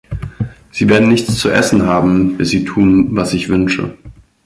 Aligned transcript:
Sie 0.71 0.89
werden 0.89 1.09
nichts 1.09 1.37
zu 1.37 1.51
essen 1.51 1.83
haben, 1.83 2.35
bis 2.35 2.49
Sie 2.49 2.65
tun, 2.65 3.15
was 3.15 3.35
ich 3.35 3.49
wünsche. 3.49 3.95